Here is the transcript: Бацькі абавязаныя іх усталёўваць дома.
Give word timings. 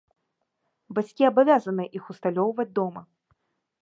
Бацькі 0.97 1.27
абавязаныя 1.31 1.89
іх 1.99 2.03
усталёўваць 2.15 2.69
дома. 2.81 3.01